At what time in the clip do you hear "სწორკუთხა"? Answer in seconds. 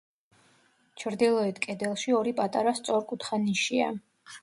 2.83-3.43